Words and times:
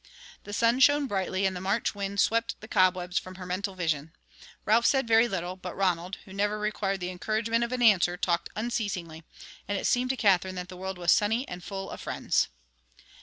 The 0.45 0.51
sun 0.51 0.79
shone 0.79 1.05
brightly 1.05 1.45
and 1.45 1.55
the 1.55 1.61
March 1.61 1.93
wind 1.93 2.19
swept 2.19 2.59
the 2.59 2.67
cobwebs 2.67 3.19
from 3.19 3.35
her 3.35 3.45
mental 3.45 3.75
vision. 3.75 4.13
Ralph 4.65 4.87
said 4.87 5.07
very 5.07 5.27
little; 5.27 5.55
but 5.55 5.77
Ronald, 5.77 6.17
who 6.25 6.33
never 6.33 6.57
required 6.57 6.99
the 7.01 7.11
encouragement 7.11 7.63
of 7.63 7.71
an 7.71 7.83
answer, 7.83 8.17
talked 8.17 8.49
unceasingly, 8.55 9.23
and 9.67 9.77
it 9.77 9.85
seemed 9.85 10.09
to 10.09 10.17
Katherine 10.17 10.55
that 10.55 10.69
the 10.69 10.75
world 10.77 10.97
was 10.97 11.11
sunny 11.11 11.47
and 11.47 11.63
full 11.63 11.91
of 11.91 12.01
friends. 12.01 12.47